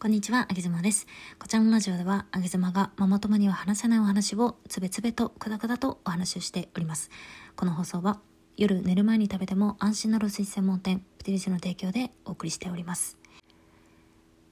[0.00, 1.08] こんにちは、あげずまです。
[1.40, 7.10] こちらのラジオでは、あげずまがママ友には話せないお話をつべつべとくだくだとお話をしております。
[7.56, 8.20] この放送は、
[8.56, 13.18] 夜寝る前に食べても安心なる水専門店、プテリスの提供でお送りしております。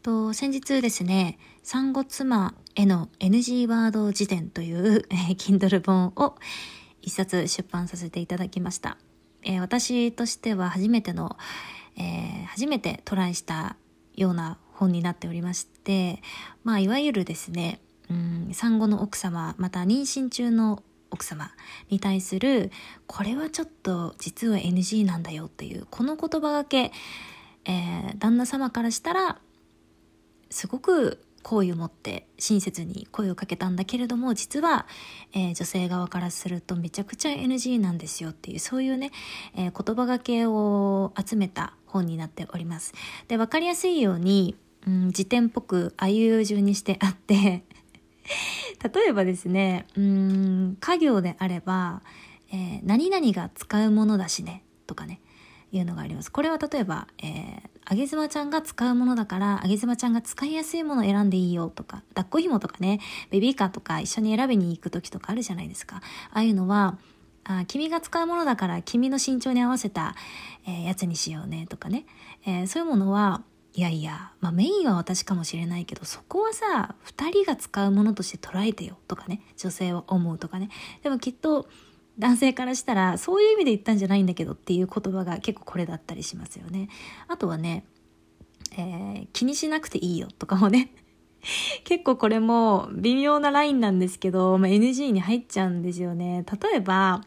[0.02, 6.34] と、先日ですね、産後妻への NG ワード辞典という、えー、Kindle 本を
[7.02, 8.98] 一冊出版させていただきました。
[9.44, 11.36] えー、私としては初めての、
[11.96, 13.76] えー、初めてトライした
[14.16, 16.22] ような本になっておりまして、
[16.64, 21.50] まあ、いわゆるですね、うん、産後の奥様、また妊娠中の奥様
[21.88, 22.70] に対する、
[23.06, 26.92] これはちょっと実は NG なんだよっていう、この言葉がけ、
[27.64, 29.38] えー、旦那様からしたら、
[30.50, 34.86] すごく好意を持って親切に声をかけたんだけれども実は、
[35.32, 39.12] えー、女性側からするとめちゃくちゃ NG なんですよっていうそういうね、
[39.56, 42.94] えー、言葉がけを集めた本になっております。
[43.28, 47.64] で分かりやすいようにうん、辞典っぽくあいう順にしてあって
[48.94, 52.02] 例えばですね、うん、家業であれば、
[52.52, 55.20] えー、何々が使うものだしね、とかね、
[55.72, 56.30] いうのがあります。
[56.30, 63.00] これは例えば、えー、あげずまちゃんが使うものだから、あげずまちゃんが使いやすいものを選んでいいよとか、抱っこ紐とかね、
[63.30, 65.96] ベビーカーとか一緒に選びに行く時とかあるじゃないですか。
[66.30, 66.98] ああいうのは、
[67.44, 70.16] あ君が使うものだから君の身長に合わせた、
[70.66, 72.04] えー、やつにしようねとかね、
[72.44, 73.42] えー、そういうものは
[73.76, 80.70] いやいや、まあ、メインは私かもしれないけどそこはさ2人が使うものとして捉えてよとかね女性は思うとかね。
[81.02, 81.68] でもきっと
[82.18, 86.88] 男性からしたらそういう意味で言ったんじゃないんだけどっていう言葉が結構これだったりしますよね。
[87.28, 87.84] あとはね、
[88.78, 90.94] えー、気にしなくていいよとかもね。
[91.84, 96.46] 結構これも微妙なラインなんですけど、まあ、NG に入っちゃうんですよね。
[96.50, 97.20] 例えば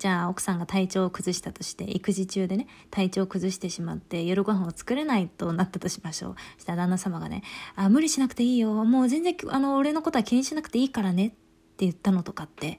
[0.00, 6.34] じゃあ奥さんが体調を崩したとして育児中でね体調を崩してしまって夜ご飯を作れないとなったとしましょう。
[6.56, 7.42] そしたら旦那様がね
[7.76, 8.72] 「あ無理しなくていいよ。
[8.86, 11.36] もう全然あの俺のことは気にしなくていいからね」って
[11.84, 12.78] 言ったのとかって、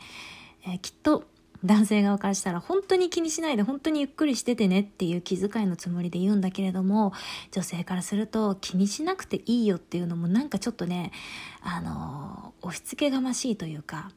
[0.66, 1.26] えー、きっと
[1.64, 4.80] 男性側からしたら本当に気にしないで本当にゆっくりしててね。
[4.80, 7.14] っていう気遣いのつもりで言うんだけれども
[7.52, 11.12] 女性からすると気にしなくていいよっていうのもなんかちょっとね
[11.62, 14.10] あの押し付けがましいというか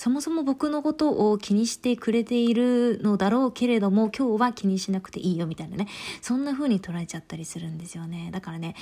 [0.00, 5.88] そもそも僕のことを気にしてくれているのだろうけれども、今日は気にしなくていいよみたいなね、
[6.22, 8.30] そんな風に捉えちゃったりするんですよね。
[8.32, 8.76] だからね、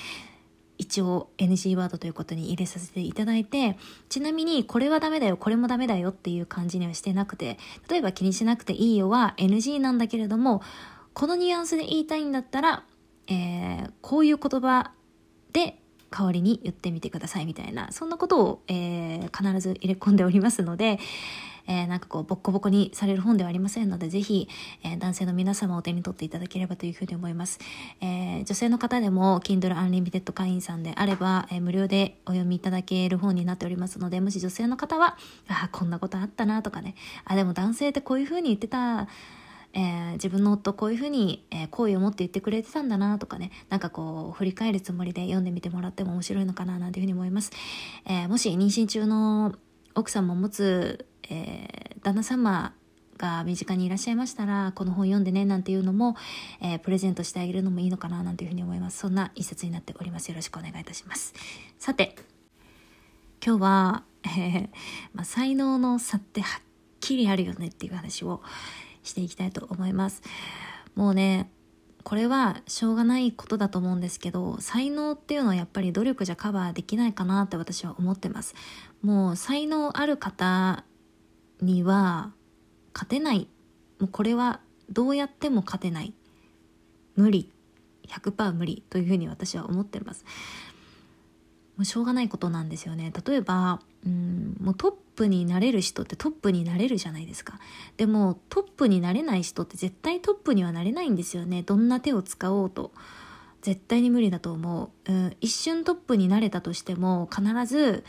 [0.77, 3.77] 一応 NG ワードということに入れさせていただいて、
[4.07, 7.59] ちなみにこれはダメだよ、これもダメだよっていう感じにはしてなくて、
[7.89, 10.61] 例えば気にしなくていいよは NG なんだけれども、
[11.13, 12.85] このニュアンスで言いたいんだったら、
[13.27, 14.93] えー、こういう言葉
[15.51, 20.99] で代わりに言ってみてくださいみたいな、そんなことを、えー、必ず入れ込んでおりますので、
[21.69, 24.49] えー、なんかこう、ボッコボコにされる本ではありませんので、ぜひ、
[24.83, 27.59] えー、男性の皆様を手に取っていただければというふうに思います。
[28.01, 35.15] え、女性の方でも、Kindle Unlimited 会員さんであれば、え無料でお読みいただける本になっておりますので、もし女性の方は、
[35.47, 39.07] あ、こんなことあったなとかね、あ、でも男性ってこういうふうに言ってた、
[39.73, 47.51] えー、自分の夫こういうふうに、えー、好意を持って言ってくれてたんだなとかねなんかこう振り返るつもりで読んでみてもらっても面白いのかななんていうふうに思います、
[48.05, 49.55] えー、もし妊娠中の
[49.95, 52.73] 奥さんも持つ、え旦那様
[53.17, 56.15] が身近にいらっしゃいましたらこの本読んでねなんていうのも、
[56.61, 58.99] えプレゼントしてあげるのもいいのかななんていうふうに思います。
[58.99, 60.29] そんな一冊になっております。
[60.29, 61.33] よろしくお願いいたします。
[61.77, 62.15] さて
[63.45, 64.69] 今日は、えー
[65.13, 66.61] まあ、才能の差ってはっ
[66.99, 68.41] きりあるよねっていう話を、
[69.03, 70.21] していきたいと思います。
[70.95, 71.49] もうね、
[72.03, 78.55] これはしょうがないことだと思うんですけど、才能っていうのはやっぱり努力じゃカバーできないかなって私は思ってます。
[79.01, 80.83] もう才能ある方
[81.61, 82.33] には
[82.93, 83.47] 勝てない。
[83.99, 86.13] もうこれはどうやっても勝てない。
[87.15, 87.51] 無理。
[88.07, 90.25] 100%無理というふうに私は思ってます。
[91.79, 97.59] もうしょうがないことなんですよね例えばうんもうトップになれる人ってトップになれるじゃないですか。
[97.97, 101.63] でもトップになれない人って絶対トップにはなれないんですよね。
[101.63, 102.91] どんな手を使おうと。
[103.61, 108.05] 絶対に無理だと思う、うん、一瞬トップになれたとしても必ず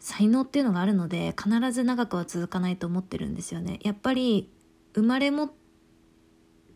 [0.00, 3.78] 才能っていうのがあるので必ず長くは続かないと思ってるんですよね。
[3.82, 4.50] やっぱり
[4.94, 5.50] 生まれ持っ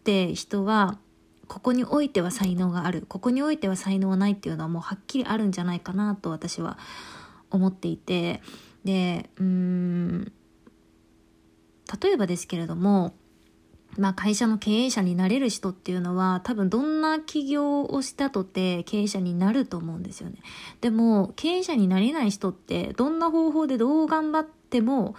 [0.04, 0.98] て人は
[1.48, 3.04] ここにおいては才能がある。
[3.08, 6.78] ここにおいては才能はないっていうのはもうはっきりあるんじゃないかなと私は
[7.50, 8.40] 思っていて
[8.84, 10.32] でうん
[12.02, 13.14] 例えばですけれども
[13.98, 20.36] まあ会社の経営者になれる人っていうのは多分どんな起業をしたとて経営者になると思うんですよね。
[20.80, 25.14] でも経営者になれない人ってどんな方法でどう頑張っても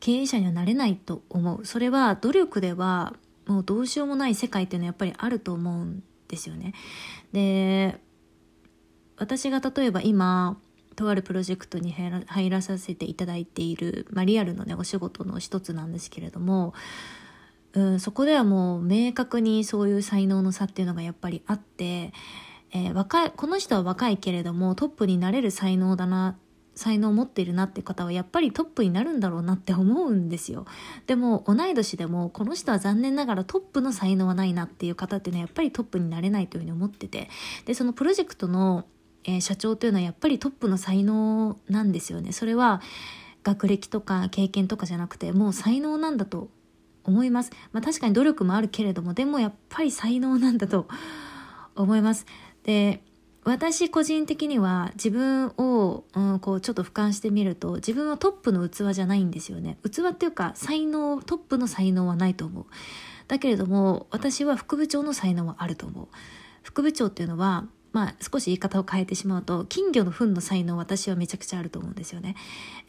[0.00, 1.64] 経営者にはなれないと思う。
[1.64, 3.14] それは努力では
[3.46, 6.74] もうどうしようもない世界っていうのはやっぱりあると思うんですよね。
[7.32, 8.00] で
[9.18, 10.58] 私が例えば今
[10.96, 11.94] とあるプロジェクトに
[12.26, 16.74] 入らさせていただいている、まあ、リアルのねお仕事の一つなんですけれども、
[17.74, 22.12] うん、そこではもう明確にそういう才能の差っていうのがやっぱりあって、
[22.72, 26.36] えー、若いこの人は若いけれどもトップになれる才能だな
[26.76, 30.66] 才能を持っているなって方はやっぱりトップになるんだろうなって思うんですよ。
[31.06, 37.30] でも同い年でもこの人は残念ながらトップの才能はないなっていう方っていうのはやっぱりトップになれないというふうに思ってて。
[37.64, 38.84] でそのプロジェクトの
[39.26, 42.32] えー、社長というのはやっぱりトップの才能なんですよね。
[42.32, 42.80] それは
[43.42, 46.48] 学歴とか経験とかじゃなくてもう才能なんだと
[47.04, 50.88] 思います、まあ、確かに努力もあるけれどもでもやっぱり才能なんだと
[51.76, 52.26] 思います。
[52.62, 53.02] で
[53.44, 59.78] 私個人的には自分を、うん、こうちょっと俯瞰してみると自分はトップの器じゃないんですよね。
[59.84, 62.66] 器っていうか才能トップの才能はないと思う。
[63.28, 66.08] だけれども私は副部長の才能はあると思う。
[66.64, 72.36] 副部長っていうのはまあ、少し言い方を変えてしまうと金魚の糞の才能私はめちゃくちゃあると思うんですよね。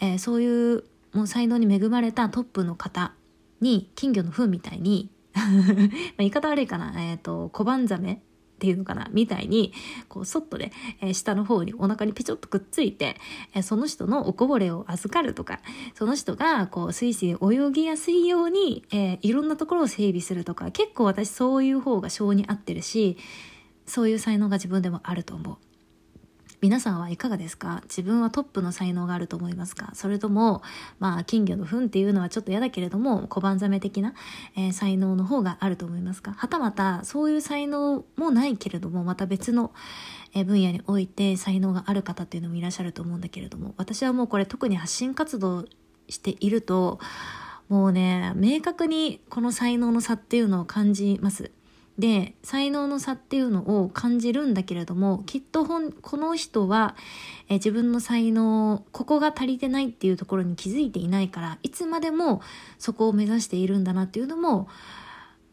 [0.02, 0.84] えー、そういう
[1.14, 3.14] もう才能に恵まれたトップの方
[3.62, 5.10] に金魚の糞みたいに
[6.20, 8.22] 言い方悪いかな、えっ、ー、と小判ザメ
[8.58, 9.72] っていうのかなみたいに
[10.10, 13.16] こうそっとね、えー、下の方にお腹にピチョッとくっついて、
[13.54, 15.62] えー、その人のおこぼれを預かるとか
[15.96, 23.16] その人がこうスイスイ泳ぎやすいように、えー、いろんなところを整備するとか結構私そういう方が性に合ってるし
[23.88, 25.58] そういう才能が自分でもあると思う。
[26.60, 27.82] 皆さんはいかがですか？
[27.84, 29.92] 自分はトップの才能があると思いますか？
[29.94, 30.64] それとも、
[30.98, 34.16] まあ、金魚の糞っていうのはちょっと嫌だけれども、小判ザメ的な、
[34.56, 36.32] えー、才能の方があると思いますか？
[36.32, 39.72] はたまた、そういう才能もないけれども、また別の、
[40.34, 45.66] え分野において才能がある方っていうのもいらっしゃると思うんだけれども、私はもうこれ特に発信活動
[46.10, 47.00] していると、
[47.70, 51.52] もうね、明確にこの才能の差っていうのを感じます。
[51.98, 56.96] で才能の差っていうのを感じるんだけれどもきっとこの人は、
[57.50, 62.42] え自分の才能ここが足りてないっていうところに気づいていないからいつまでも
[62.78, 64.68] そこを目指しているんだなっていうのも、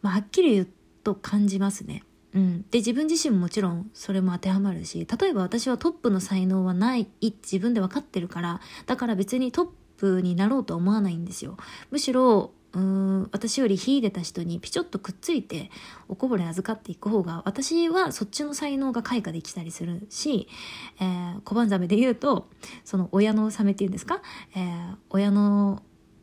[0.02, 0.68] まあ、はっきり言う
[1.02, 2.02] と感じますね。
[2.34, 9.68] うん、で自分自身ももちろんそれも当てはまるし例えば私はトップの才能はない自分で分かってるからだから別にトッ
[9.98, 11.56] プになろうとは思わないんですよ
[11.92, 15.70] むしろうーん私より秀でた人にピチョッとくっついて
[16.08, 20.48] おこぼれ預かっていく方が私はそっちの才能が開花できたりするし、
[21.00, 22.48] えー、小判ザメで言うと
[22.84, 24.20] その親のサメっていうんですか、
[24.56, 25.82] えー、親の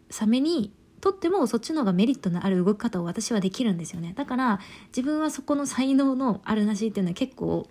[0.10, 4.14] サメにとってもそっちの方がメリットのある動き方を私はできるんですよね。
[4.16, 4.60] だから
[4.90, 7.68] 自分はそこの才能のあるなしっていうのは結構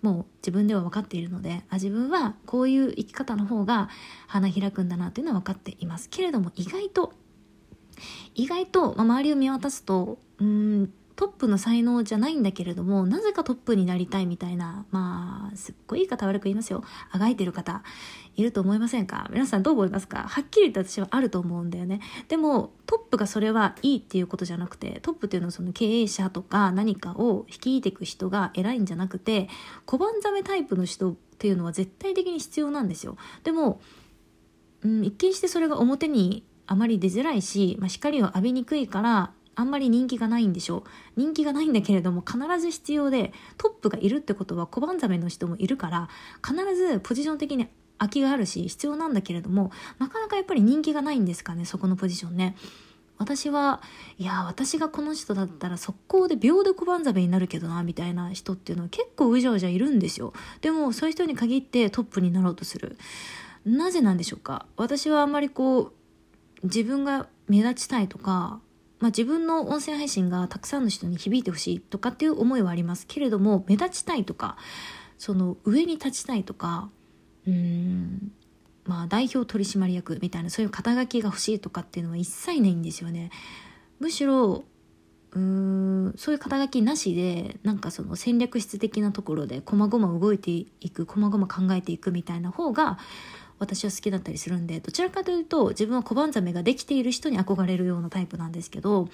[0.00, 3.90] もう自分では分かっているのであ自分はこういう生き方の方が
[4.26, 6.08] 花開くんだなっていうのは分かっています。
[6.08, 7.12] けれども意外と
[8.34, 16.82] 意外と、まあ、周りを見渡すとうんトップの才能じゃないんだけれどもなぜかトップになりたいみたいなまあすっごい言い方悪く言いますよ。
[17.10, 17.82] あがいてる方
[18.36, 19.28] いると思いませんか？
[19.30, 20.24] 皆さんどう思いますか？
[20.26, 22.00] はっきり言って私はあると思うんだよね。
[22.28, 29.50] でもトップがそれはいいっていうことじゃなくてトップっていうのはその経営者とか何かを率いていく人が偉いんじゃなくて
[29.84, 33.18] 小判ザメタイプの人っていうのは絶対的に必要なんですよ。
[33.44, 33.82] でも
[34.82, 40.82] うん、一見してそれが表にあまり出づらいし、まあ、光を浴びにくいからあんまり人気がないんでしょう。
[41.16, 46.08] 人気がないんだけれども必ず必要でトップがいるってことは小判ザメの人もいるから
[46.46, 47.66] 必ずポジション的に
[47.98, 52.56] 空きがあるし必要なんだけれどもなかなかやっぱり人気がないんですかねそこのポジションね。
[53.18, 53.82] 私は
[54.16, 60.32] いや私がこの人だったら速攻で秒で小判ザメになるけどなみたいな人っていうのは結構うじゃうじゃいるんですよ。
[60.60, 62.96] でもそういう人に限ってトップになろうとする。
[63.66, 64.64] なぜなんでしょうか。
[64.76, 65.92] 私はあんまりこう
[66.62, 68.60] 自分が目立ちたいとか、
[68.98, 74.56] まあ、自分の音声配信がたくさんの人に響いてほしいとかっていう思いはありますけれども目立ちたいとか
[75.18, 76.90] その上に立ちたいとか
[77.46, 78.32] うーん
[78.84, 83.30] まあ代表取締役みたいなそういう肩書きが欲しいとかっていうのは一切ないんですよね。
[83.98, 84.64] むしろ
[85.32, 92.98] うーんそういう肩書きなしでなんかその戦略室的なところで細々動いていく細々考えていくみたいな方が
[93.60, 99.08] 私は好きだったりするんでどちらかというと自分は小判ザメができている人に憧れるようなタイプなんですけど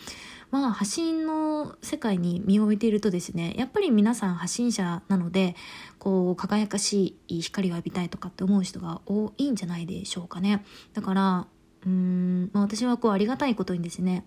[0.51, 5.57] まあ発信の世界に身を置いているとですねやっぱり皆さん発信者なので
[5.99, 10.65] こう輝かしい光を浴びたいとかって思う人が多いんじゃないでしょうかね。
[10.95, 11.47] だから
[11.85, 14.25] うーん、まあ、私はこうありがたいことにですね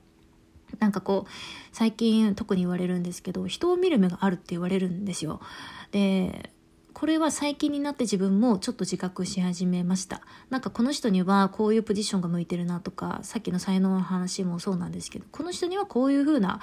[0.79, 1.29] なんかこう
[1.71, 5.39] 最近特に言われるんですけど人を見る目があるって言われるんですよ。
[5.91, 6.51] で
[6.99, 10.21] これは最近になって自分もちょっと自覚し始めました。
[10.49, 16.59] なんかこの人にはこういうポジションが向いてるなとかさっきの才能の話もそうなんですけどこの人にはこういう風な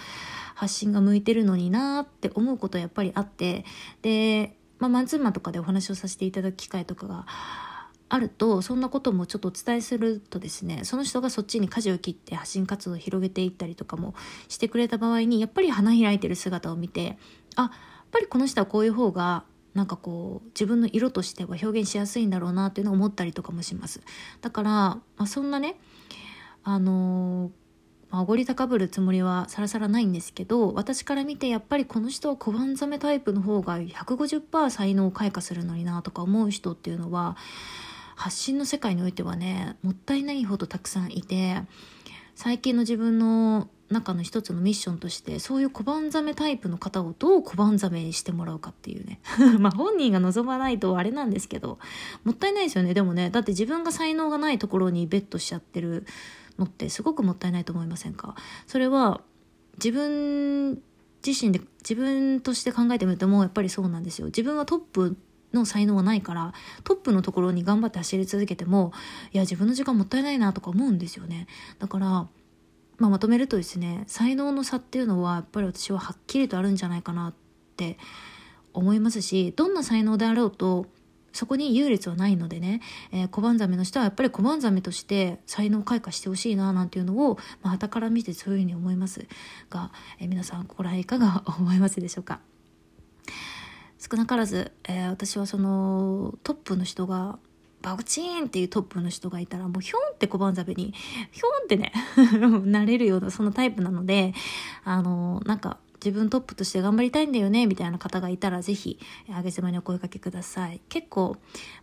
[0.55, 3.65] 発信が向いてるのになって思うことはやっぱりあって
[4.03, 7.25] でまあ、マンツーマンとかでお話をさせていただく機会とかが
[8.11, 14.15] あるとそんなこともちょっとお伝えするとですねその人がそっちに舵を切って発信活動を広げていったりとかも
[14.49, 17.17] してくれた場合にやっぱり花開いてる姿を見て
[17.55, 17.71] あやっ
[18.11, 19.45] ぱりこの人はこういう方が
[19.77, 24.01] なんかこう自分の色としては表現しやすいんだろうなっていうのを思ったりとかもします。
[24.41, 25.77] だから、まあ、そんなね
[26.65, 27.53] あの
[28.11, 37.37] まあ、おごり高ぶるつもりはさらさらないんですけど私から見てやっぱりこの人は小判ザメタイプの方が150%才能を開花するのになとか思う人っていうのは
[38.15, 41.63] 発信の世界においてはねもったいないほどたくさんいて
[42.35, 49.21] 最近の自分の中の一つのミッションとしてそういう小判ザメタイプの方をどう小判ザメにしてもらうかっていうね。
[49.61, 51.79] まあ本人が望まないとあれなんですけど
[52.25, 52.95] もったいないですよね。
[52.95, 56.05] でもねだって自分が才能がないところにベットしちゃってる
[56.59, 58.35] のってすごくもったいないと思いませんか？
[58.67, 59.21] それは
[59.77, 60.83] 自分
[61.25, 64.27] 自身で自分として考えてみるともうやっぱりそうなんですよ。
[64.27, 65.17] 自分はトップ
[65.53, 68.93] の才能はないからトップのところに頑張って走り続けても
[69.33, 71.47] いや自分の時間もったいないなとか思うんですよね。
[71.79, 72.29] だから、
[72.99, 77.35] まあ、まとめるとですね才能の差っていうのはやっぱり私ははっきりとあるんじゃないかなっ
[77.77, 77.99] て
[78.73, 80.87] 思いますしどんな才能であろうと
[81.33, 82.81] そこに優劣はないのでね、
[83.13, 89.27] えー、小判ザメの人はやっぱり小判ザメとして才能開花してほしいななんていうのを、まあ、旗から見てそういうふうに思います
[89.69, 92.41] が、えー、皆さんここら辺いかが思いますでしょうか？
[93.99, 97.39] 少なからず、えー、私はそのトップの人が
[97.87, 100.93] バクチーンっていうトップの人がいたらもうヒョンって小判ザメに
[101.31, 101.93] ヒョンってね
[102.69, 104.35] なれるようなそのタイプなので
[104.83, 108.99] あのなんか自分トップとして頑張りたいんだよねみたいな方がいたらぜひ
[109.33, 110.81] あげ妻にお声かけください。
[110.89, 111.37] 結構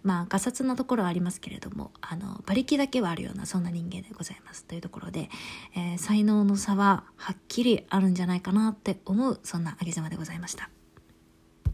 [0.04, 4.66] まあガサツなところはありますけれどもあの馬力だけはあるようなそんな人間でございます。
[4.66, 5.30] というところで、
[5.74, 10.70] えー、才能の差ははっきりあるんじゃないかなって思うそんなあげ妻でございました。